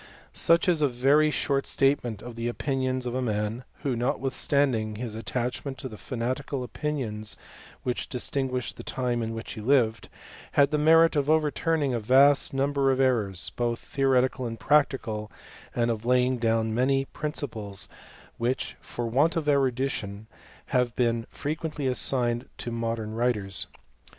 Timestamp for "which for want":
18.39-19.35